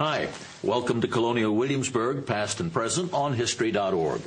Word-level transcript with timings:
Hi, 0.00 0.30
welcome 0.62 1.02
to 1.02 1.08
Colonial 1.08 1.54
Williamsburg, 1.54 2.24
past 2.24 2.58
and 2.58 2.72
present 2.72 3.12
on 3.12 3.34
History.org. 3.34 4.22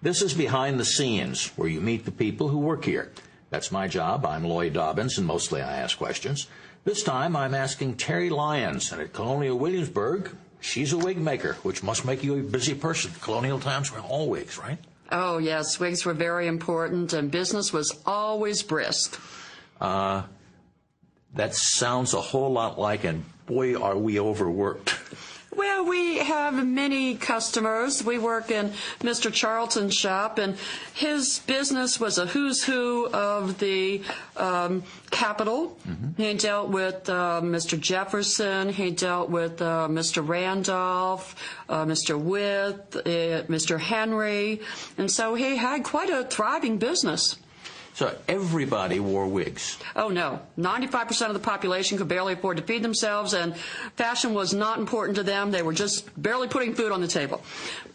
This 0.00 0.22
is 0.22 0.32
Behind 0.32 0.80
the 0.80 0.86
Scenes, 0.86 1.48
where 1.48 1.68
you 1.68 1.82
meet 1.82 2.06
the 2.06 2.10
people 2.10 2.48
who 2.48 2.56
work 2.56 2.86
here. 2.86 3.12
That's 3.50 3.70
my 3.70 3.88
job. 3.88 4.24
I'm 4.24 4.44
Lloyd 4.44 4.72
Dobyns, 4.72 5.18
and 5.18 5.26
mostly 5.26 5.60
I 5.60 5.76
ask 5.76 5.98
questions. 5.98 6.46
This 6.84 7.02
time 7.02 7.36
I'm 7.36 7.52
asking 7.52 7.96
Terry 7.96 8.30
Lyons, 8.30 8.90
and 8.90 9.02
at 9.02 9.12
Colonial 9.12 9.58
Williamsburg, 9.58 10.34
she's 10.60 10.94
a 10.94 10.96
wig 10.96 11.18
maker, 11.18 11.58
which 11.62 11.82
must 11.82 12.06
make 12.06 12.24
you 12.24 12.38
a 12.38 12.42
busy 12.42 12.74
person. 12.74 13.12
Colonial 13.20 13.60
times 13.60 13.92
were 13.92 14.00
all 14.00 14.30
wigs, 14.30 14.56
right? 14.56 14.78
Oh, 15.12 15.36
yes, 15.36 15.78
wigs 15.78 16.06
were 16.06 16.14
very 16.14 16.46
important, 16.46 17.12
and 17.12 17.30
business 17.30 17.70
was 17.70 18.00
always 18.06 18.62
brisk. 18.62 19.20
Uh, 19.78 20.22
that 21.34 21.54
sounds 21.54 22.14
a 22.14 22.20
whole 22.22 22.50
lot 22.50 22.78
like, 22.78 23.04
and 23.04 23.26
boy, 23.48 23.74
are 23.74 23.96
we 23.96 24.20
overworked. 24.20 24.94
Well, 25.56 25.86
we 25.86 26.18
have 26.18 26.64
many 26.64 27.16
customers. 27.16 28.04
We 28.04 28.18
work 28.18 28.50
in 28.50 28.72
Mr. 29.00 29.32
Charlton's 29.32 29.94
shop, 29.94 30.38
and 30.38 30.56
his 30.94 31.40
business 31.40 31.98
was 31.98 32.18
a 32.18 32.26
who's 32.26 32.62
who 32.62 33.08
of 33.08 33.58
the 33.58 34.02
um, 34.36 34.84
capital. 35.10 35.76
Mm-hmm. 35.88 36.22
He 36.22 36.34
dealt 36.34 36.68
with 36.68 37.08
uh, 37.08 37.40
Mr. 37.42 37.80
Jefferson. 37.80 38.68
He 38.68 38.90
dealt 38.90 39.30
with 39.30 39.60
uh, 39.60 39.88
Mr. 39.90 40.26
Randolph, 40.26 41.34
uh, 41.68 41.86
Mr. 41.86 42.16
Wythe, 42.20 42.96
uh, 42.96 43.42
Mr. 43.48 43.80
Henry, 43.80 44.60
and 44.98 45.10
so 45.10 45.34
he 45.34 45.56
had 45.56 45.82
quite 45.82 46.10
a 46.10 46.24
thriving 46.24 46.76
business. 46.76 47.36
So 47.98 48.16
everybody 48.28 49.00
wore 49.00 49.26
wigs. 49.26 49.76
Oh 49.96 50.06
no. 50.06 50.38
95% 50.56 51.26
of 51.26 51.34
the 51.34 51.40
population 51.40 51.98
could 51.98 52.06
barely 52.06 52.34
afford 52.34 52.58
to 52.58 52.62
feed 52.62 52.84
themselves 52.84 53.34
and 53.34 53.56
fashion 53.96 54.34
was 54.34 54.54
not 54.54 54.78
important 54.78 55.16
to 55.16 55.24
them. 55.24 55.50
They 55.50 55.62
were 55.62 55.72
just 55.72 56.06
barely 56.16 56.46
putting 56.46 56.76
food 56.76 56.92
on 56.92 57.00
the 57.00 57.08
table. 57.08 57.42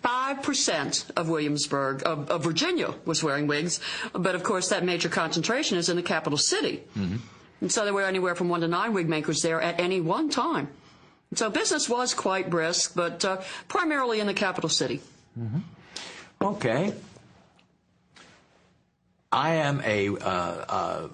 5% 0.03 1.11
of 1.15 1.29
Williamsburg, 1.29 2.03
of, 2.05 2.29
of 2.29 2.43
Virginia 2.43 2.93
was 3.05 3.23
wearing 3.23 3.47
wigs. 3.47 3.79
But 4.11 4.35
of 4.35 4.43
course 4.43 4.67
that 4.67 4.83
major 4.83 5.07
concentration 5.07 5.77
is 5.77 5.87
in 5.87 5.95
the 5.95 6.03
capital 6.03 6.37
city. 6.37 6.83
Mm-hmm. 6.97 7.15
And 7.61 7.71
so 7.71 7.85
there 7.85 7.93
were 7.93 8.03
anywhere 8.03 8.35
from 8.35 8.49
one 8.49 8.59
to 8.59 8.67
nine 8.67 8.91
wig 8.91 9.07
makers 9.07 9.41
there 9.41 9.61
at 9.61 9.79
any 9.79 10.01
one 10.01 10.29
time. 10.29 10.67
So 11.33 11.49
business 11.49 11.87
was 11.87 12.13
quite 12.13 12.49
brisk, 12.49 12.93
but 12.93 13.23
uh, 13.23 13.37
primarily 13.69 14.19
in 14.19 14.27
the 14.27 14.33
capital 14.33 14.69
city. 14.69 14.99
Mm-hmm. 15.39 15.59
Okay. 16.41 16.93
I 19.33 19.55
am 19.55 19.81
a 19.83 20.09
uh, 20.09 20.19
uh, 20.19 21.07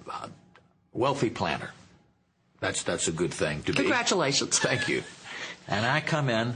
wealthy 0.91 1.29
planner. 1.29 1.71
That's 2.59 2.83
that's 2.83 3.07
a 3.07 3.13
good 3.13 3.33
thing 3.33 3.63
to 3.63 3.71
be. 3.71 3.77
Congratulations. 3.77 4.59
Thank 4.69 4.89
you. 4.89 5.03
And 5.67 5.85
I 5.85 6.01
come 6.01 6.29
in. 6.29 6.55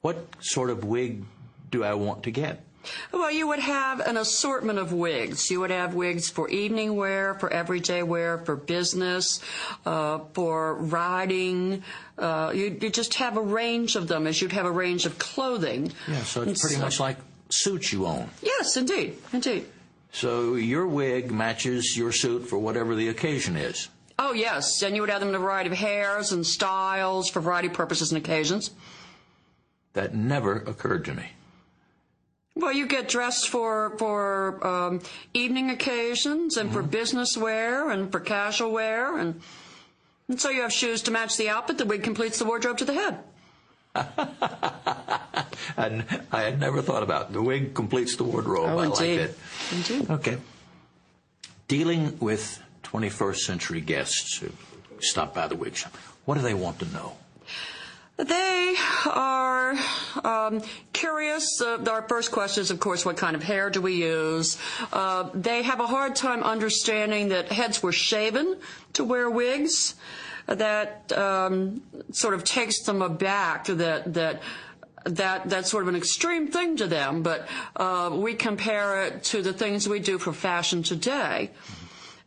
What 0.00 0.16
sort 0.40 0.70
of 0.70 0.84
wig 0.84 1.24
do 1.70 1.84
I 1.84 1.94
want 1.94 2.22
to 2.22 2.30
get? 2.30 2.64
Well, 3.12 3.30
you 3.30 3.48
would 3.48 3.58
have 3.58 4.00
an 4.00 4.16
assortment 4.16 4.78
of 4.78 4.92
wigs. 4.92 5.50
You 5.50 5.60
would 5.60 5.70
have 5.70 5.92
wigs 5.92 6.30
for 6.30 6.48
evening 6.48 6.96
wear, 6.96 7.34
for 7.34 7.52
everyday 7.52 8.02
wear, 8.02 8.38
for 8.38 8.56
business, 8.56 9.42
uh, 9.84 10.20
for 10.32 10.74
riding. 10.74 11.82
Uh, 12.16 12.52
you, 12.54 12.78
you 12.80 12.88
just 12.88 13.14
have 13.14 13.36
a 13.36 13.42
range 13.42 13.96
of 13.96 14.08
them 14.08 14.26
as 14.26 14.40
you'd 14.40 14.52
have 14.52 14.64
a 14.64 14.70
range 14.70 15.04
of 15.04 15.18
clothing. 15.18 15.92
Yeah, 16.06 16.22
so 16.22 16.42
it's 16.42 16.62
pretty 16.62 16.76
so, 16.76 16.80
much 16.80 17.00
like 17.00 17.18
suits 17.50 17.92
you 17.92 18.06
own. 18.06 18.30
Yes, 18.40 18.76
indeed, 18.76 19.18
indeed. 19.34 19.66
So 20.12 20.54
your 20.54 20.86
wig 20.86 21.30
matches 21.30 21.96
your 21.96 22.12
suit 22.12 22.48
for 22.48 22.58
whatever 22.58 22.94
the 22.94 23.08
occasion 23.08 23.56
is. 23.56 23.88
Oh, 24.18 24.32
yes. 24.32 24.82
And 24.82 24.96
you 24.96 25.02
would 25.02 25.10
have 25.10 25.20
them 25.20 25.28
in 25.28 25.34
a 25.34 25.38
variety 25.38 25.70
of 25.70 25.76
hairs 25.76 26.32
and 26.32 26.44
styles 26.46 27.28
for 27.28 27.40
variety 27.40 27.68
of 27.68 27.74
purposes 27.74 28.10
and 28.10 28.18
occasions. 28.18 28.70
That 29.92 30.14
never 30.14 30.56
occurred 30.56 31.04
to 31.06 31.14
me. 31.14 31.30
Well, 32.58 32.72
you 32.72 32.86
get 32.86 33.08
dressed 33.08 33.48
for 33.50 33.96
for 33.98 34.66
um, 34.66 35.00
evening 35.32 35.70
occasions 35.70 36.56
and 36.56 36.70
mm-hmm. 36.70 36.78
for 36.78 36.82
business 36.82 37.36
wear 37.36 37.88
and 37.90 38.10
for 38.10 38.18
casual 38.18 38.72
wear, 38.72 39.16
and, 39.16 39.40
and 40.28 40.40
so 40.40 40.50
you 40.50 40.62
have 40.62 40.72
shoes 40.72 41.00
to 41.02 41.12
match 41.12 41.36
the 41.36 41.48
outfit. 41.48 41.78
The 41.78 41.84
wig 41.84 42.02
completes 42.02 42.40
the 42.40 42.44
wardrobe 42.44 42.78
to 42.78 42.84
the 42.84 42.94
head. 42.94 43.20
and 45.76 46.04
I 46.32 46.42
had 46.42 46.60
never 46.60 46.82
thought 46.82 47.02
about 47.02 47.30
it. 47.30 47.32
the 47.32 47.42
wig 47.42 47.74
completes 47.74 48.16
the 48.16 48.24
wardrobe. 48.24 48.68
Oh, 48.68 48.78
I 48.78 48.86
like 48.86 49.00
it. 49.00 49.38
Indeed. 49.72 50.10
Okay. 50.10 50.38
Dealing 51.66 52.18
with 52.18 52.62
21st 52.84 53.36
century 53.36 53.80
guests 53.80 54.38
who 54.38 54.50
stop 55.00 55.34
by 55.34 55.46
the 55.46 55.56
wig 55.56 55.76
shop, 55.76 55.94
what 56.24 56.34
do 56.34 56.40
they 56.40 56.54
want 56.54 56.78
to 56.80 56.86
know? 56.86 57.16
They 58.16 58.74
are 59.06 59.74
um, 60.24 60.60
curious. 60.92 61.60
Uh, 61.60 61.84
our 61.88 62.02
first 62.02 62.32
question 62.32 62.62
is, 62.62 62.72
of 62.72 62.80
course, 62.80 63.04
what 63.04 63.16
kind 63.16 63.36
of 63.36 63.44
hair 63.44 63.70
do 63.70 63.80
we 63.80 63.94
use? 63.94 64.58
Uh, 64.92 65.30
they 65.34 65.62
have 65.62 65.78
a 65.78 65.86
hard 65.86 66.16
time 66.16 66.42
understanding 66.42 67.28
that 67.28 67.52
heads 67.52 67.80
were 67.80 67.92
shaven 67.92 68.56
to 68.94 69.04
wear 69.04 69.30
wigs 69.30 69.94
that 70.48 71.12
um, 71.12 71.82
sort 72.10 72.34
of 72.34 72.42
takes 72.42 72.82
them 72.82 73.02
aback 73.02 73.66
that 73.66 74.14
that 74.14 74.42
that 75.04 75.48
that's 75.48 75.70
sort 75.70 75.82
of 75.82 75.88
an 75.88 75.96
extreme 75.96 76.48
thing 76.48 76.76
to 76.76 76.86
them, 76.86 77.22
but 77.22 77.48
uh, 77.76 78.10
we 78.12 78.34
compare 78.34 79.04
it 79.04 79.24
to 79.24 79.42
the 79.42 79.52
things 79.52 79.88
we 79.88 80.00
do 80.00 80.18
for 80.18 80.32
fashion 80.32 80.82
today. 80.82 81.50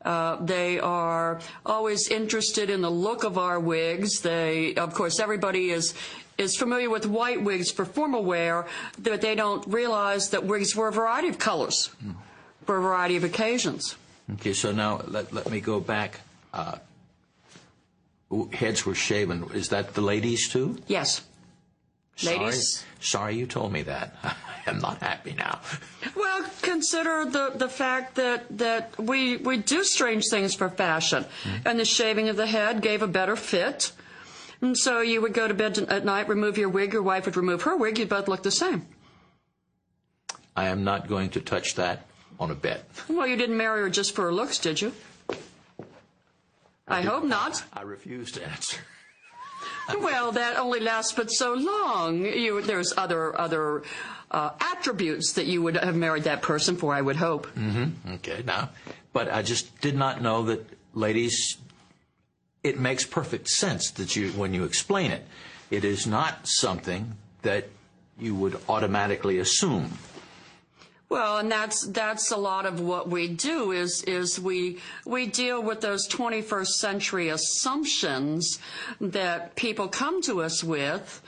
Uh, 0.03 0.43
they 0.43 0.79
are 0.79 1.39
always 1.65 2.07
interested 2.07 2.69
in 2.69 2.81
the 2.81 2.89
look 2.89 3.23
of 3.23 3.37
our 3.37 3.59
wigs. 3.59 4.21
They, 4.21 4.73
of 4.75 4.93
course, 4.93 5.19
everybody 5.19 5.69
is 5.69 5.93
is 6.37 6.55
familiar 6.55 6.89
with 6.89 7.05
white 7.05 7.43
wigs 7.43 7.71
for 7.71 7.85
formal 7.85 8.23
wear, 8.23 8.65
but 8.97 9.21
they 9.21 9.35
don't 9.35 9.65
realize 9.67 10.29
that 10.29 10.43
wigs 10.43 10.75
were 10.75 10.87
a 10.87 10.91
variety 10.91 11.27
of 11.27 11.37
colors 11.37 11.91
mm. 12.03 12.15
for 12.65 12.77
a 12.77 12.81
variety 12.81 13.15
of 13.15 13.23
occasions. 13.23 13.95
Okay, 14.33 14.53
so 14.53 14.71
now 14.71 15.01
let, 15.07 15.31
let 15.33 15.51
me 15.51 15.59
go 15.59 15.79
back. 15.79 16.21
Uh, 16.51 16.77
heads 18.53 18.85
were 18.85 18.95
shaven. 18.95 19.45
Is 19.53 19.69
that 19.69 19.93
the 19.93 20.01
ladies 20.01 20.49
too? 20.49 20.77
Yes. 20.87 21.21
Ladies? 22.23 22.79
Sorry, 22.79 22.87
sorry 22.99 23.35
you 23.37 23.45
told 23.45 23.71
me 23.71 23.83
that. 23.83 24.15
I'm 24.67 24.79
not 24.79 24.99
happy 24.99 25.33
now. 25.33 25.59
Well, 26.15 26.45
consider 26.61 27.25
the, 27.25 27.51
the 27.55 27.69
fact 27.69 28.15
that, 28.15 28.45
that 28.59 28.97
we, 28.99 29.37
we 29.37 29.57
do 29.57 29.83
strange 29.83 30.25
things 30.29 30.53
for 30.53 30.69
fashion. 30.69 31.25
Mm-hmm. 31.43 31.67
And 31.67 31.79
the 31.79 31.85
shaving 31.85 32.29
of 32.29 32.35
the 32.35 32.45
head 32.45 32.81
gave 32.81 33.01
a 33.01 33.07
better 33.07 33.35
fit. 33.35 33.91
And 34.61 34.77
so 34.77 35.01
you 35.01 35.21
would 35.21 35.33
go 35.33 35.47
to 35.47 35.53
bed 35.53 35.79
at 35.79 36.05
night, 36.05 36.29
remove 36.29 36.57
your 36.57 36.69
wig, 36.69 36.93
your 36.93 37.01
wife 37.01 37.25
would 37.25 37.37
remove 37.37 37.63
her 37.63 37.75
wig, 37.75 37.97
you'd 37.97 38.09
both 38.09 38.27
look 38.27 38.43
the 38.43 38.51
same. 38.51 38.85
I 40.55 40.67
am 40.67 40.83
not 40.83 41.07
going 41.07 41.31
to 41.31 41.41
touch 41.41 41.75
that 41.75 42.05
on 42.39 42.51
a 42.51 42.55
bet. 42.55 42.85
Well, 43.07 43.25
you 43.25 43.35
didn't 43.35 43.57
marry 43.57 43.81
her 43.81 43.89
just 43.89 44.13
for 44.13 44.25
her 44.25 44.33
looks, 44.33 44.59
did 44.59 44.81
you? 44.81 44.93
I, 46.87 47.01
hope 47.01 47.23
not. 47.23 47.63
I 47.73 47.81
refuse 47.81 48.31
to 48.33 48.45
answer. 48.45 48.77
well, 49.99 50.31
that 50.33 50.57
only 50.57 50.79
lasts 50.79 51.13
but 51.13 51.31
so 51.31 51.53
long. 51.53 52.25
You, 52.25 52.61
there's 52.61 52.93
other 52.97 53.39
other 53.39 53.83
uh, 54.29 54.51
attributes 54.59 55.33
that 55.33 55.45
you 55.45 55.61
would 55.61 55.77
have 55.77 55.95
married 55.95 56.23
that 56.23 56.41
person 56.41 56.75
for. 56.75 56.93
I 56.93 57.01
would 57.01 57.15
hope. 57.15 57.47
Mm-hmm. 57.55 58.13
Okay, 58.15 58.43
now, 58.45 58.69
but 59.13 59.31
I 59.31 59.41
just 59.41 59.79
did 59.81 59.95
not 59.95 60.21
know 60.21 60.43
that 60.43 60.65
ladies. 60.93 61.57
It 62.63 62.79
makes 62.79 63.05
perfect 63.05 63.49
sense 63.49 63.89
that 63.91 64.15
you, 64.15 64.29
when 64.33 64.53
you 64.53 64.65
explain 64.65 65.09
it, 65.09 65.25
it 65.71 65.83
is 65.83 66.05
not 66.05 66.47
something 66.47 67.17
that 67.41 67.69
you 68.19 68.35
would 68.35 68.59
automatically 68.69 69.39
assume 69.39 69.97
well, 71.11 71.39
and 71.39 71.51
that's 71.51 71.85
that's 71.87 72.31
a 72.31 72.37
lot 72.37 72.65
of 72.65 72.79
what 72.79 73.09
we 73.09 73.27
do 73.27 73.73
is 73.73 74.01
is 74.03 74.39
we 74.39 74.79
we 75.05 75.27
deal 75.27 75.61
with 75.61 75.81
those 75.81 76.07
21st 76.07 76.67
century 76.67 77.27
assumptions 77.27 78.59
that 79.01 79.53
people 79.57 79.89
come 79.89 80.21
to 80.21 80.41
us 80.41 80.63
with 80.63 81.21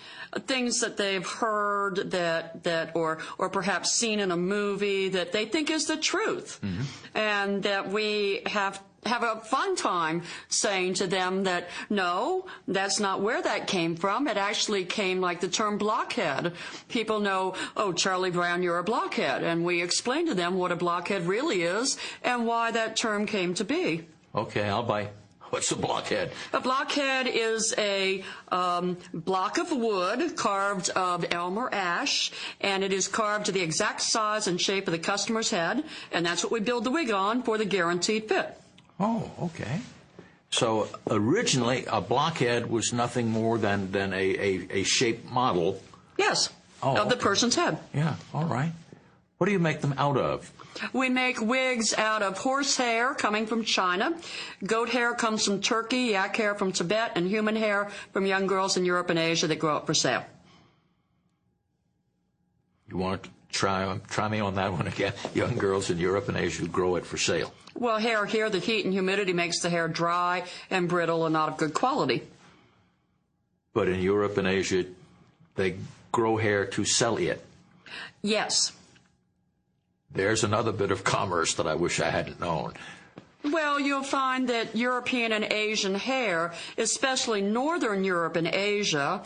things 0.48 0.80
that 0.80 0.96
they've 0.96 1.28
heard 1.28 2.12
that 2.12 2.64
that 2.64 2.96
or 2.96 3.18
or 3.38 3.50
perhaps 3.50 3.92
seen 3.92 4.22
in 4.22 4.32
a 4.32 4.38
movie 4.38 5.10
that 5.10 5.34
they 5.34 5.46
think 5.46 5.70
is 5.70 5.86
the 5.86 5.98
truth 5.98 6.62
mm-hmm. 6.64 6.84
and 7.14 7.64
that 7.64 7.90
we 7.90 8.42
have 8.46 8.82
have 9.06 9.24
a 9.24 9.42
fun 9.42 9.76
time 9.76 10.24
saying 10.50 10.96
to 10.96 11.08
them 11.08 11.44
that 11.44 11.70
no, 11.90 12.46
that's 12.68 13.00
not 13.00 13.22
where 13.22 13.42
that 13.42 13.68
came 13.68 13.96
from. 13.96 14.28
It 14.28 14.38
actually 14.38 14.86
came 14.86 15.22
like 15.22 15.42
the 15.42 15.48
term 15.48 15.78
blockhead. 15.78 16.54
People 16.90 17.20
know, 17.20 17.56
oh, 17.76 17.94
Charlie 17.94 18.32
Brown, 18.32 18.64
you're 18.64 18.80
a 18.80 18.84
blockhead. 18.84 19.44
And 19.44 19.66
we 19.66 19.82
explain 19.82 20.28
to 20.28 20.34
them 20.34 20.56
what 20.56 20.72
a 20.72 20.76
blockhead 20.76 21.28
really 21.28 21.64
is 21.64 21.98
and 22.24 22.46
why 22.46 22.72
that 22.72 22.96
term 22.96 23.26
came 23.26 23.54
to 23.56 23.64
be. 23.64 24.08
Okay, 24.36 24.64
I'll 24.64 24.84
buy. 24.84 25.10
What's 25.54 25.72
a 25.72 25.76
blockhead? 25.76 26.32
A 26.52 26.60
blockhead 26.60 27.28
is 27.28 27.76
a 27.78 28.24
um, 28.52 28.98
block 29.14 29.60
of 29.60 29.72
wood 29.72 30.36
carved 30.36 30.90
of 30.90 31.28
elm 31.30 31.60
or 31.60 31.72
ash, 31.72 32.32
and 32.60 32.84
it 32.84 32.92
is 32.92 33.08
carved 33.08 33.46
to 33.46 33.52
the 33.52 33.62
exact 33.62 34.02
size 34.02 34.48
and 34.48 34.60
shape 34.60 34.88
of 34.88 34.94
the 34.94 34.98
customer's 34.98 35.52
head, 35.52 35.84
and 36.12 36.26
that's 36.26 36.44
what 36.44 36.52
we 36.52 36.60
build 36.60 36.86
the 36.86 36.90
wig 36.90 37.12
on 37.12 37.44
for 37.44 37.60
the 37.60 37.66
guaranteed 37.66 38.28
fit. 38.28 38.60
Oh, 39.04 39.30
okay. 39.48 39.82
So 40.50 40.88
originally, 41.10 41.84
a 41.92 42.00
blockhead 42.00 42.70
was 42.70 42.94
nothing 42.94 43.30
more 43.30 43.58
than, 43.58 43.92
than 43.92 44.14
a, 44.14 44.18
a, 44.18 44.68
a 44.70 44.84
shape 44.84 45.26
model. 45.30 45.82
Yes, 46.18 46.50
Oh, 46.82 46.98
of 46.98 47.08
the 47.10 47.16
okay. 47.16 47.24
person's 47.24 47.56
head. 47.56 47.78
Yeah, 47.94 48.16
all 48.34 48.46
right. 48.46 48.72
What 49.38 49.48
do 49.48 49.52
you 49.52 49.60
make 49.60 49.82
them 49.82 49.94
out 49.98 50.18
of? 50.18 50.52
We 50.94 51.10
make 51.10 51.40
wigs 51.42 51.94
out 51.94 52.22
of 52.22 52.38
horse 52.38 52.76
hair 52.78 53.14
coming 53.14 53.46
from 53.46 53.64
China. 53.64 54.14
Goat 54.66 54.90
hair 54.90 55.14
comes 55.14 55.46
from 55.46 55.60
Turkey, 55.62 56.12
yak 56.12 56.36
hair 56.36 56.56
from 56.56 56.72
Tibet, 56.72 57.12
and 57.16 57.28
human 57.28 57.56
hair 57.56 57.90
from 58.12 58.26
young 58.26 58.48
girls 58.48 58.76
in 58.78 58.86
Europe 58.86 59.10
and 59.10 59.20
Asia 59.20 59.48
that 59.48 59.60
grow 59.60 59.76
up 59.78 59.86
for 59.86 59.94
sale. 59.94 60.24
You 62.90 62.98
want 62.98 63.24
to 63.24 63.30
try 63.54 63.98
try 64.10 64.28
me 64.28 64.40
on 64.40 64.56
that 64.56 64.74
one 64.74 64.88
again? 64.88 65.14
Young 65.34 65.58
girls 65.58 65.90
in 65.90 65.98
Europe 65.98 66.28
and 66.28 66.38
Asia 66.38 66.62
who 66.62 66.68
grow 66.68 66.98
it 66.98 67.06
for 67.06 67.18
sale. 67.18 67.54
Well, 67.76 67.98
hair 67.98 68.26
here, 68.26 68.50
the 68.50 68.60
heat 68.60 68.86
and 68.86 68.94
humidity 68.94 69.34
makes 69.34 69.62
the 69.62 69.70
hair 69.70 69.88
dry 69.88 70.44
and 70.70 70.90
brittle 70.90 71.26
and 71.26 71.34
not 71.34 71.50
of 71.50 71.58
good 71.58 71.74
quality. 71.74 72.24
But 73.74 73.88
in 73.88 74.02
Europe 74.02 74.38
and 74.38 74.48
Asia, 74.48 74.86
they 75.56 75.78
grow 76.12 76.38
hair 76.38 76.66
to 76.66 76.86
sell 76.86 77.18
it. 77.18 77.44
Yes. 78.22 78.74
There's 80.12 80.44
another 80.44 80.72
bit 80.72 80.92
of 80.92 81.04
commerce 81.04 81.56
that 81.56 81.66
I 81.66 81.74
wish 81.74 82.00
I 82.00 82.10
hadn't 82.12 82.40
known. 82.40 82.74
Well, 83.44 83.78
you'll 83.78 84.04
find 84.04 84.48
that 84.48 84.74
European 84.74 85.34
and 85.34 85.44
Asian 85.44 85.96
hair, 85.96 86.54
especially 86.78 87.42
Northern 87.42 88.06
Europe 88.06 88.38
and 88.38 88.48
Asia, 88.48 89.22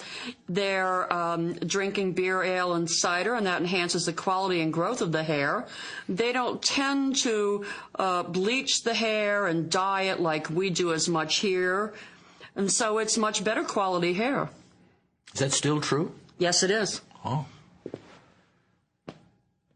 they're 0.49 1.11
um, 1.13 1.53
drinking 1.53 2.13
beer, 2.13 2.41
ale, 2.41 2.73
and 2.73 2.89
cider, 2.89 3.35
and 3.35 3.45
that 3.45 3.61
enhances 3.61 4.07
the 4.07 4.13
quality 4.13 4.61
and 4.61 4.73
growth 4.73 5.01
of 5.01 5.11
the 5.11 5.21
hair. 5.21 5.67
They 6.09 6.31
don't 6.31 6.59
tend 6.63 7.17
to 7.17 7.65
uh, 7.95 8.23
bleach 8.23 8.81
the 8.83 8.95
hair 8.95 9.45
and 9.45 9.69
dye 9.69 10.03
it 10.03 10.19
like 10.19 10.49
we 10.49 10.71
do 10.71 10.93
as 10.93 11.07
much 11.07 11.37
here, 11.37 11.93
and 12.55 12.71
so 12.71 12.97
it's 12.97 13.19
much 13.19 13.43
better 13.43 13.63
quality 13.63 14.13
hair. 14.13 14.49
Is 15.35 15.41
that 15.41 15.51
still 15.51 15.79
true? 15.79 16.11
Yes, 16.39 16.63
it 16.63 16.71
is. 16.71 17.01
Oh. 17.23 17.45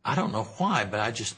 I 0.03 0.15
don't 0.15 0.31
know 0.31 0.45
why, 0.57 0.85
but 0.85 0.99
I 0.99 1.11
just 1.11 1.35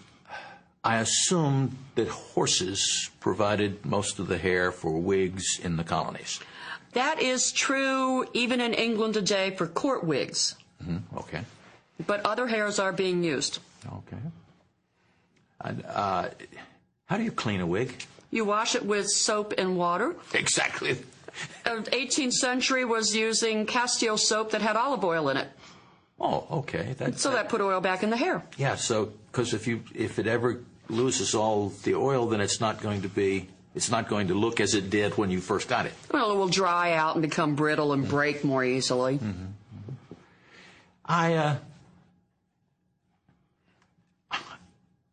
I 0.83 0.97
assumed 0.97 1.77
that 1.95 2.07
horses 2.09 3.09
provided 3.21 3.85
most 3.85 4.19
of 4.19 4.27
the 4.27 4.37
hair 4.37 4.71
for 4.71 4.99
wigs 4.99 5.59
in 5.63 5.77
the 5.77 5.83
colonies. 5.83 6.39
That 6.93 7.21
is 7.21 7.51
true 7.51 8.25
even 8.33 8.59
in 8.61 8.73
England 8.73 9.13
today 9.13 9.51
for 9.51 9.65
court 9.67 10.03
wigs, 10.03 10.55
hmm 10.83 10.97
Okay. 11.17 11.43
but 12.05 12.19
other 12.25 12.47
hairs 12.47 12.79
are 12.79 12.91
being 12.91 13.23
used. 13.23 13.59
Okay. 13.87 14.21
And, 15.61 15.83
uh, 15.87 16.29
how 17.05 17.17
do 17.17 17.23
you 17.23 17.31
clean 17.31 17.61
a 17.61 17.65
wig? 17.67 18.05
You 18.31 18.43
wash 18.45 18.75
it 18.75 18.85
with 18.85 19.07
soap 19.09 19.53
and 19.57 19.77
water. 19.77 20.15
Exactly. 20.33 20.97
Uh, 21.65 21.77
18th 21.91 22.33
century 22.33 22.83
was 22.85 23.15
using 23.15 23.65
Castile 23.65 24.17
soap 24.17 24.51
that 24.51 24.61
had 24.61 24.75
olive 24.75 25.03
oil 25.03 25.29
in 25.29 25.37
it. 25.37 25.47
Oh, 26.19 26.45
okay. 26.59 26.93
That's 26.97 27.21
So 27.21 27.31
that 27.31 27.49
put 27.49 27.61
oil 27.61 27.79
back 27.81 28.03
in 28.03 28.09
the 28.09 28.17
hair. 28.17 28.43
yeah. 28.57 28.75
So 28.75 29.11
because 29.31 29.53
if 29.53 29.65
you 29.67 29.83
if 29.95 30.19
it 30.19 30.27
ever 30.27 30.59
loses 30.93 31.35
all 31.35 31.69
the 31.83 31.95
oil, 31.95 32.27
then 32.27 32.41
it's 32.41 32.61
not 32.61 32.81
going 32.81 33.01
to 33.01 33.09
be 33.09 33.47
it's 33.75 33.89
not 33.89 34.07
going 34.07 34.27
to 34.27 34.35
look 34.35 34.59
as 34.59 34.75
it 34.75 34.89
did 34.89 35.17
when 35.17 35.31
you 35.31 35.41
first 35.41 35.67
got 35.67 35.87
it. 35.87 35.93
Well, 36.11 36.31
it 36.31 36.35
will 36.35 36.47
dry 36.47 36.93
out 36.93 37.15
and 37.15 37.23
become 37.23 37.55
brittle 37.55 37.91
and 37.91 38.07
break 38.07 38.43
more 38.43 38.63
easily. 38.63 39.19
I 41.05 41.33
uh, 41.33 41.55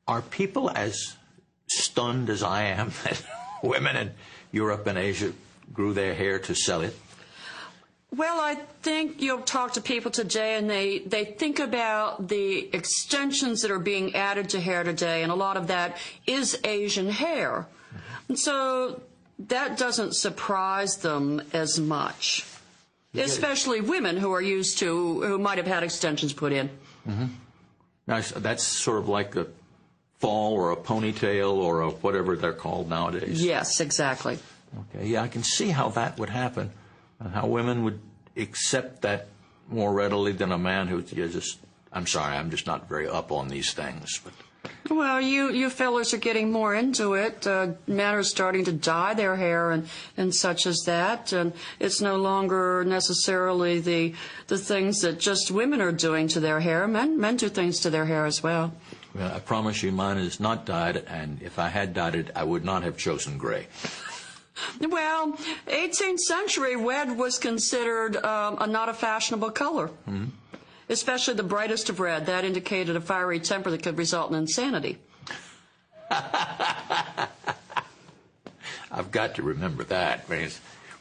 are 0.07 0.23
people 0.23 0.71
as 0.71 1.17
stunned 1.69 2.29
as 2.31 2.43
I 2.43 2.65
am 2.65 2.93
that 3.05 3.23
women 3.63 3.97
in 3.97 4.11
Europe 4.53 4.87
and 4.87 4.99
Asia 4.99 5.33
grew 5.73 5.95
their 5.95 6.15
hair 6.15 6.39
to 6.41 6.55
sell 6.55 6.83
it? 6.83 6.97
Well, 8.15 8.41
I 8.41 8.57
think 8.83 9.23
you'll 9.23 9.43
talk 9.43 9.75
to 9.75 9.81
people 9.81 10.11
today 10.11 10.57
and 10.57 10.69
they, 10.69 10.99
they 10.99 11.25
think 11.25 11.61
about 11.61 12.29
the 12.29 12.69
extensions 12.75 13.63
that 13.63 13.71
are 13.71 13.79
being 13.79 14.17
added 14.17 14.49
to 14.51 14.61
hair 14.61 14.83
today, 14.83 15.23
and 15.23 15.31
a 15.31 15.37
lot 15.37 15.57
of 15.57 15.69
that 15.69 15.97
is 16.27 16.59
Asian 16.65 17.09
hair. 17.09 17.67
And 18.29 18.39
so 18.39 19.01
that 19.39 19.79
doesn't 19.79 20.17
surprise 20.17 20.97
them 20.99 21.43
as 21.53 21.79
much. 21.79 22.45
Especially 23.15 23.81
women 23.81 24.17
who 24.17 24.33
are 24.33 24.43
used 24.43 24.79
to, 24.79 25.21
who 25.23 25.39
might 25.39 25.59
have 25.59 25.67
had 25.67 25.83
extensions 25.83 26.33
put 26.33 26.53
in. 26.53 26.71
Mm-hmm. 27.09 27.27
Now, 28.07 28.21
that's 28.21 28.63
sort 28.63 28.99
of 28.99 29.09
like 29.09 29.35
a 29.37 29.47
fall 30.19 30.53
or 30.53 30.71
a 30.71 30.77
ponytail 30.77 31.55
or 31.55 31.81
a 31.81 31.91
whatever 31.91 32.37
they're 32.37 32.53
called 32.53 32.89
nowadays. 32.89 33.43
Yes, 33.43 33.81
exactly. 33.81 34.39
Okay, 34.95 35.07
yeah, 35.09 35.23
I 35.23 35.29
can 35.29 35.43
see 35.43 35.71
how 35.71 35.89
that 35.91 36.19
would 36.19 36.31
happen, 36.31 36.71
and 37.21 37.33
how 37.33 37.47
women 37.47 37.85
would 37.85 38.01
accept 38.37 39.03
that 39.03 39.29
more 39.69 39.93
readily 39.93 40.33
than 40.33 40.53
a 40.53 40.59
man 40.59 40.89
who 40.89 40.99
you 40.99 41.29
just. 41.29 41.59
I'm 41.93 42.07
sorry, 42.07 42.37
I'm 42.37 42.51
just 42.51 42.67
not 42.67 42.89
very 42.89 43.09
up 43.09 43.33
on 43.33 43.49
these 43.49 43.73
things, 43.73 44.21
but 44.23 44.33
Well, 44.89 45.21
you, 45.21 45.51
you 45.51 45.71
fellas 45.71 46.13
are 46.15 46.19
getting 46.19 46.51
more 46.53 46.75
into 46.75 47.15
it. 47.15 47.47
Uh, 47.47 47.73
men 47.87 48.15
are 48.15 48.23
starting 48.23 48.65
to 48.65 48.73
dye 48.73 49.15
their 49.15 49.37
hair 49.37 49.71
and, 49.71 49.89
and 50.17 50.35
such 50.35 50.67
as 50.67 50.79
that. 50.87 51.33
And 51.33 51.53
it's 51.79 52.01
no 52.01 52.17
longer 52.17 52.85
necessarily 52.85 53.81
the, 53.81 54.15
the 54.49 54.59
things 54.59 55.01
that 55.01 55.19
just 55.19 55.51
women 55.51 55.81
are 55.81 55.93
doing 55.93 56.29
to 56.29 56.41
their 56.41 56.61
hair. 56.61 56.87
Men, 56.89 57.19
men 57.19 57.37
do 57.37 57.49
things 57.49 57.81
to 57.81 57.91
their 57.91 58.07
hair 58.07 58.27
as 58.27 58.43
well. 58.43 58.73
well, 59.15 59.33
I 59.33 59.41
promise 59.41 59.83
you, 59.83 59.93
mine 59.93 60.19
is 60.19 60.41
not 60.41 60.67
dyed, 60.67 60.97
and 61.07 61.41
if 61.43 61.59
I 61.59 61.69
had 61.69 61.95
dyed 61.95 62.15
it, 62.15 62.31
I 62.35 62.45
would 62.45 62.65
not 62.65 62.83
have 62.83 62.97
chosen 62.97 63.39
gray. 63.39 63.67
Well, 64.81 65.33
18th 65.67 66.21
century 66.21 66.77
red 66.77 67.17
was 67.17 67.39
considered 67.39 68.17
um, 68.17 68.59
a 68.61 68.67
not 68.67 68.89
a 68.89 68.95
fashionable 68.95 69.51
color. 69.51 69.91
Especially 70.89 71.35
the 71.35 71.45
brightest 71.45 71.89
of 71.89 72.01
red. 72.01 72.27
That 72.27 72.45
indicated 72.45 72.97
a 72.97 73.01
fiery 73.01 73.39
temper 73.39 73.71
that 73.71 73.83
could 73.83 73.97
result 73.97 74.31
in 74.31 74.37
insanity. 74.37 74.99
I've 78.91 79.13
got 79.13 79.37
to 79.37 79.43
remember 79.43 79.85
that. 79.85 80.25
I 80.29 80.31
mean, 80.31 80.51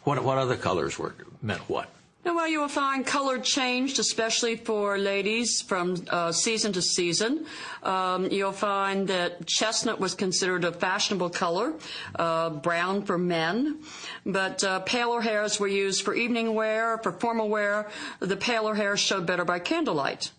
what 0.04 0.24
what 0.24 0.38
other 0.38 0.56
colors 0.56 1.00
were 1.00 1.16
meant 1.42 1.62
what? 1.62 1.90
And 2.26 2.36
Well, 2.36 2.48
you 2.50 2.60
will 2.60 2.68
find 2.68 3.06
color 3.06 3.40
changed, 3.40 3.98
especially 3.98 4.58
for 4.58 4.98
ladies 4.98 5.62
from 5.62 5.96
uh, 6.10 6.34
season 6.34 6.74
to 6.74 6.82
season. 6.82 7.46
Um, 7.82 8.30
you'll 8.30 8.52
find 8.52 9.08
that 9.08 9.46
chestnut 9.46 10.02
was 10.02 10.16
considered 10.16 10.66
a 10.66 10.74
fashionable 10.74 11.30
color, 11.30 11.74
uh, 12.16 12.50
brown 12.50 13.04
for 13.04 13.18
men, 13.18 13.80
but 14.26 14.64
uh, 14.66 14.82
paler 14.82 15.22
hairs 15.22 15.62
were 15.62 15.70
used 15.70 16.04
for 16.04 16.14
evening 16.14 16.56
wear, 16.56 16.98
for 16.98 17.14
formal 17.14 17.48
wear. 17.48 17.88
The 18.20 18.38
paler 18.38 18.76
hairs 18.76 19.00
showed 19.00 19.26
better 19.26 19.46
by 19.46 19.60
candlelight. 19.60 20.32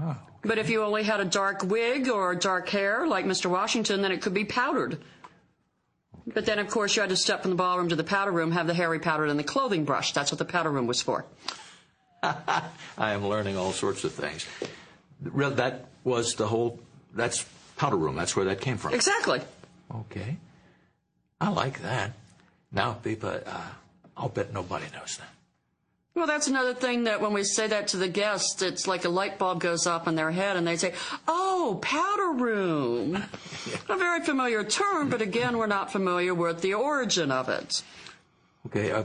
Oh, 0.00 0.16
But 0.42 0.58
if 0.58 0.70
you 0.70 0.82
only 0.82 1.02
had 1.02 1.20
a 1.20 1.26
dark 1.26 1.62
wig 1.62 2.08
or 2.08 2.34
dark 2.34 2.70
hair, 2.70 3.06
like 3.06 3.26
Mr. 3.26 3.50
Washington, 3.50 4.00
then 4.00 4.12
it 4.12 4.22
could 4.22 4.34
be 4.34 4.46
powdered. 4.46 4.98
But 6.34 6.46
then, 6.46 6.58
of 6.58 6.68
course, 6.68 6.96
you 6.96 7.02
had 7.02 7.10
to 7.10 7.16
step 7.16 7.42
from 7.42 7.50
the 7.50 7.56
ballroom 7.56 7.88
to 7.90 7.96
the 7.96 8.04
powder 8.04 8.30
room, 8.30 8.52
have 8.52 8.66
the 8.66 8.74
hair 8.74 8.88
repowdered 8.88 9.30
and 9.30 9.38
the 9.38 9.44
clothing 9.44 9.84
brush. 9.84 10.12
That's 10.12 10.32
what 10.32 10.38
the 10.38 10.44
powder 10.44 10.70
room 10.70 10.86
was 10.86 11.02
for. 11.02 11.24
I 12.22 12.62
am 12.98 13.26
learning 13.26 13.56
all 13.56 13.72
sorts 13.72 14.04
of 14.04 14.12
things. 14.12 14.46
That 15.20 15.86
was 16.04 16.34
the 16.34 16.46
whole. 16.46 16.78
That's 17.14 17.44
powder 17.76 17.96
room. 17.96 18.16
That's 18.16 18.34
where 18.36 18.46
that 18.46 18.60
came 18.60 18.76
from. 18.76 18.94
Exactly. 18.94 19.40
Okay, 19.94 20.36
I 21.40 21.50
like 21.50 21.82
that. 21.82 22.12
Now, 22.70 22.94
people, 22.94 23.28
uh, 23.44 23.60
I'll 24.16 24.30
bet 24.30 24.52
nobody 24.52 24.86
knows 24.94 25.18
that. 25.18 25.28
Well, 26.14 26.26
that's 26.26 26.46
another 26.46 26.74
thing 26.74 27.04
that 27.04 27.20
when 27.22 27.32
we 27.32 27.42
say 27.42 27.66
that 27.68 27.88
to 27.88 27.96
the 27.96 28.08
guests, 28.08 28.60
it's 28.60 28.86
like 28.86 29.04
a 29.04 29.08
light 29.08 29.38
bulb 29.38 29.60
goes 29.60 29.86
off 29.86 30.06
in 30.06 30.14
their 30.14 30.30
head 30.30 30.56
and 30.56 30.66
they 30.66 30.76
say, 30.76 30.92
oh, 31.26 31.51
powder 31.80 32.32
room. 32.32 33.16
A 33.88 33.96
very 33.96 34.22
familiar 34.24 34.64
term, 34.64 35.08
but 35.08 35.22
again, 35.22 35.56
we're 35.58 35.66
not 35.66 35.92
familiar 35.92 36.34
with 36.34 36.60
the 36.60 36.74
origin 36.74 37.30
of 37.30 37.48
it. 37.48 37.82
Okay, 38.66 38.90
uh, 38.90 39.04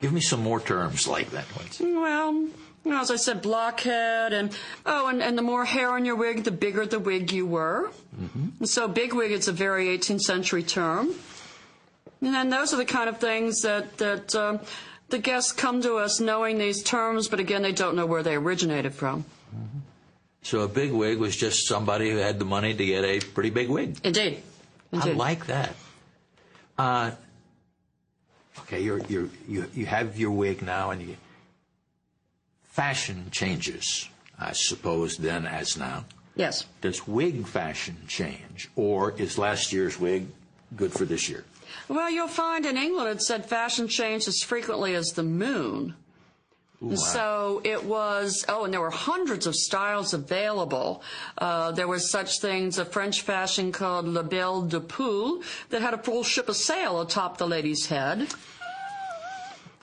give 0.00 0.12
me 0.12 0.20
some 0.20 0.42
more 0.42 0.60
terms 0.60 1.06
like 1.06 1.30
that. 1.30 1.44
Well, 1.80 2.32
you 2.32 2.90
know, 2.90 3.00
as 3.00 3.10
I 3.10 3.16
said, 3.16 3.42
blockhead 3.42 4.32
and, 4.32 4.56
oh, 4.86 5.08
and, 5.08 5.22
and 5.22 5.38
the 5.38 5.42
more 5.42 5.64
hair 5.64 5.90
on 5.92 6.04
your 6.04 6.16
wig, 6.16 6.44
the 6.44 6.50
bigger 6.50 6.84
the 6.86 6.98
wig 6.98 7.32
you 7.32 7.46
were. 7.46 7.90
And 8.58 8.68
so 8.68 8.88
big 8.88 9.14
wig 9.14 9.30
is 9.30 9.48
a 9.48 9.52
very 9.52 9.86
18th 9.86 10.22
century 10.22 10.62
term. 10.62 11.14
And 12.20 12.34
then 12.34 12.50
those 12.50 12.72
are 12.72 12.76
the 12.76 12.84
kind 12.84 13.08
of 13.08 13.18
things 13.18 13.62
that, 13.62 13.98
that, 13.98 14.34
um, 14.34 14.60
the 15.08 15.18
guests 15.18 15.52
come 15.52 15.82
to 15.82 15.96
us 15.96 16.20
knowing 16.20 16.58
these 16.58 16.82
terms, 16.82 17.28
but 17.28 17.38
again, 17.38 17.62
they 17.62 17.72
don't 17.72 17.94
know 17.94 18.06
where 18.06 18.22
they 18.22 18.34
originated 18.34 18.94
from. 18.94 19.24
So 20.42 20.60
a 20.60 20.68
big 20.68 20.92
wig 20.92 21.18
was 21.18 21.36
just 21.36 21.66
somebody 21.66 22.10
who 22.10 22.16
had 22.16 22.38
the 22.38 22.44
money 22.44 22.74
to 22.74 22.84
get 22.84 23.04
a 23.04 23.20
pretty 23.20 23.50
big 23.50 23.68
wig. 23.68 23.98
Indeed. 24.02 24.42
I 24.92 25.12
like 25.12 25.46
that. 25.46 25.74
Uh, 26.76 27.12
okay, 28.60 28.82
you're, 28.82 28.98
you're, 29.08 29.28
you 29.48 29.66
you 29.72 29.86
have 29.86 30.18
your 30.18 30.32
wig 30.32 30.62
now, 30.62 30.90
and 30.90 31.00
you, 31.00 31.16
fashion 32.64 33.28
changes, 33.30 34.08
I 34.38 34.52
suppose, 34.52 35.16
then 35.16 35.46
as 35.46 35.76
now. 35.76 36.04
Yes. 36.34 36.66
Does 36.80 37.06
wig 37.06 37.46
fashion 37.46 37.96
change, 38.08 38.70
or 38.74 39.12
is 39.12 39.38
last 39.38 39.72
year's 39.72 39.98
wig 39.98 40.26
good 40.76 40.92
for 40.92 41.04
this 41.04 41.28
year? 41.28 41.44
Well, 41.88 42.10
you'll 42.10 42.28
find 42.28 42.66
in 42.66 42.76
England 42.76 43.10
it 43.10 43.22
said 43.22 43.46
fashion 43.46 43.88
changed 43.88 44.28
as 44.28 44.42
frequently 44.42 44.94
as 44.94 45.12
the 45.12 45.22
moon. 45.22 45.94
Ooh, 46.84 46.96
so 46.96 47.60
it 47.64 47.84
was, 47.84 48.44
oh, 48.48 48.64
and 48.64 48.72
there 48.72 48.80
were 48.80 48.90
hundreds 48.90 49.46
of 49.46 49.54
styles 49.54 50.14
available. 50.14 51.02
Uh, 51.38 51.70
there 51.70 51.86
were 51.86 52.00
such 52.00 52.40
things, 52.40 52.78
a 52.78 52.84
French 52.84 53.20
fashion 53.20 53.70
called 53.70 54.06
La 54.06 54.22
Belle 54.22 54.62
de 54.62 54.80
Poule 54.80 55.42
that 55.68 55.80
had 55.80 55.94
a 55.94 55.98
full 55.98 56.24
ship 56.24 56.48
of 56.48 56.56
sail 56.56 57.00
atop 57.00 57.38
the 57.38 57.46
lady's 57.46 57.86
head. 57.86 58.34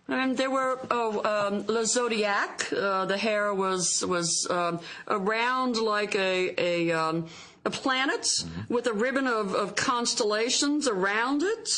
And 0.09 0.35
there 0.35 0.49
were 0.49 0.79
oh 0.89 1.21
um, 1.23 1.65
Le 1.67 1.85
Zodiac. 1.85 2.73
Uh, 2.73 3.05
the 3.05 3.17
hair 3.17 3.53
was 3.53 4.03
was 4.03 4.47
um, 4.49 4.79
around 5.07 5.77
like 5.77 6.15
a 6.15 6.55
a, 6.57 6.91
um, 6.91 7.27
a 7.63 7.69
planet 7.69 8.21
mm-hmm. 8.21 8.73
with 8.73 8.87
a 8.87 8.93
ribbon 8.93 9.27
of, 9.27 9.53
of 9.53 9.75
constellations 9.75 10.87
around 10.87 11.43
it, 11.43 11.69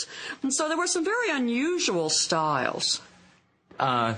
and 0.43 0.53
so 0.53 0.69
there 0.69 0.77
were 0.77 0.87
some 0.87 1.03
very 1.03 1.29
unusual 1.29 2.09
styles. 2.09 3.01
Uh, 3.77 4.13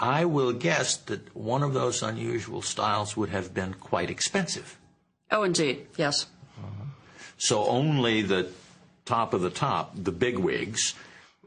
I 0.00 0.24
will 0.24 0.52
guess 0.52 0.96
that 0.96 1.34
one 1.34 1.62
of 1.62 1.74
those 1.74 2.02
unusual 2.02 2.62
styles 2.62 3.16
would 3.16 3.30
have 3.30 3.52
been 3.52 3.74
quite 3.74 4.10
expensive. 4.10 4.78
Oh, 5.30 5.42
indeed, 5.42 5.86
yes. 5.96 6.26
Uh-huh. 6.56 6.84
So 7.36 7.66
only 7.66 8.22
the 8.22 8.48
top 9.04 9.34
of 9.34 9.40
the 9.40 9.50
top, 9.50 9.92
the 9.94 10.12
big 10.12 10.38
wigs, 10.38 10.94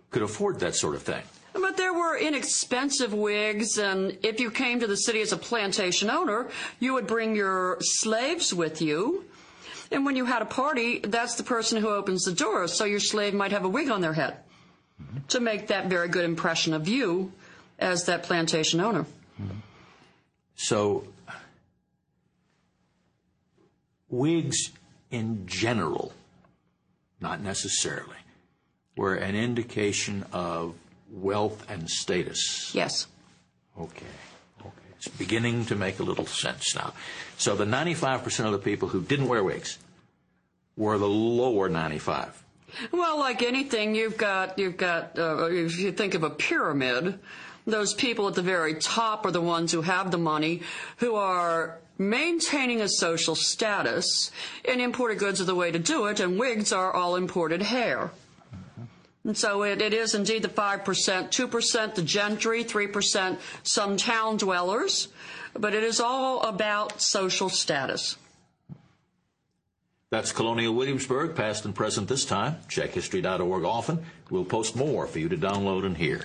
could 0.09 0.21
afford 0.21 0.59
that 0.59 0.75
sort 0.75 0.95
of 0.95 1.03
thing. 1.03 1.23
But 1.53 1.77
there 1.77 1.93
were 1.93 2.17
inexpensive 2.17 3.13
wigs, 3.13 3.77
and 3.77 4.17
if 4.23 4.39
you 4.39 4.51
came 4.51 4.79
to 4.79 4.87
the 4.87 4.97
city 4.97 5.21
as 5.21 5.31
a 5.31 5.37
plantation 5.37 6.09
owner, 6.09 6.49
you 6.79 6.93
would 6.93 7.07
bring 7.07 7.35
your 7.35 7.77
slaves 7.79 8.53
with 8.53 8.81
you. 8.81 9.25
And 9.91 10.05
when 10.05 10.15
you 10.15 10.25
had 10.25 10.41
a 10.41 10.45
party, 10.45 10.99
that's 10.99 11.35
the 11.35 11.43
person 11.43 11.81
who 11.81 11.89
opens 11.89 12.23
the 12.23 12.31
door, 12.33 12.67
so 12.67 12.85
your 12.85 12.99
slave 12.99 13.33
might 13.33 13.51
have 13.51 13.65
a 13.65 13.69
wig 13.69 13.89
on 13.89 14.01
their 14.01 14.13
head 14.13 14.37
mm-hmm. 15.01 15.19
to 15.27 15.39
make 15.39 15.67
that 15.67 15.87
very 15.87 16.07
good 16.07 16.25
impression 16.25 16.73
of 16.73 16.87
you 16.87 17.31
as 17.81 18.05
that 18.05 18.23
plantation 18.23 18.79
owner. 18.79 19.05
So, 20.55 21.05
wigs 24.09 24.71
in 25.09 25.47
general, 25.47 26.13
not 27.19 27.41
necessarily, 27.41 28.17
were 28.95 29.15
an 29.15 29.35
indication 29.35 30.25
of 30.31 30.75
wealth 31.11 31.65
and 31.69 31.89
status. 31.89 32.73
Yes. 32.75 33.07
Okay. 33.79 34.05
Okay. 34.61 34.69
It's 34.97 35.07
beginning 35.07 35.65
to 35.65 35.75
make 35.75 35.99
a 35.99 36.03
little 36.03 36.27
sense 36.27 36.75
now. 36.75 36.93
So 37.37 37.55
the 37.55 37.65
95% 37.65 38.45
of 38.45 38.51
the 38.51 38.59
people 38.59 38.89
who 38.89 39.01
didn't 39.01 39.27
wear 39.27 39.43
wigs 39.43 39.79
were 40.77 40.97
the 40.97 41.09
lower 41.09 41.69
95. 41.69 42.43
Well, 42.91 43.19
like 43.19 43.41
anything, 43.41 43.95
you've 43.95 44.17
got 44.17 44.57
you've 44.57 44.77
got 44.77 45.19
uh, 45.19 45.49
if 45.51 45.77
you 45.77 45.91
think 45.91 46.13
of 46.13 46.23
a 46.23 46.29
pyramid, 46.29 47.19
those 47.65 47.93
people 47.93 48.27
at 48.27 48.35
the 48.35 48.41
very 48.41 48.75
top 48.75 49.25
are 49.25 49.31
the 49.31 49.41
ones 49.41 49.71
who 49.71 49.81
have 49.81 50.11
the 50.11 50.17
money, 50.17 50.61
who 50.97 51.15
are 51.15 51.77
maintaining 51.97 52.81
a 52.81 52.89
social 52.89 53.35
status, 53.35 54.31
and 54.67 54.81
imported 54.81 55.19
goods 55.19 55.39
are 55.39 55.45
the 55.45 55.55
way 55.55 55.71
to 55.71 55.79
do 55.79 56.07
it, 56.07 56.19
and 56.19 56.39
wigs 56.39 56.73
are 56.73 56.91
all 56.91 57.15
imported 57.15 57.61
hair. 57.61 58.11
And 59.23 59.37
so 59.37 59.63
it, 59.63 59.81
it 59.81 59.93
is 59.93 60.15
indeed 60.15 60.41
the 60.41 60.49
5%, 60.49 60.83
2% 60.83 61.95
the 61.95 62.01
gentry, 62.01 62.63
3% 62.63 63.37
some 63.63 63.97
town 63.97 64.37
dwellers, 64.37 65.09
but 65.53 65.75
it 65.75 65.83
is 65.83 65.99
all 65.99 66.41
about 66.41 67.01
social 67.01 67.49
status. 67.49 68.17
That's 70.09 70.33
Colonial 70.33 70.73
Williamsburg, 70.73 71.35
past 71.35 71.63
and 71.63 71.73
present 71.73 72.09
this 72.09 72.25
time. 72.25 72.57
Check 72.67 72.91
history.org 72.91 73.63
often. 73.63 74.03
We'll 74.29 74.43
post 74.43 74.75
more 74.75 75.07
for 75.07 75.19
you 75.19 75.29
to 75.29 75.37
download 75.37 75.85
and 75.85 75.95
hear. 75.95 76.21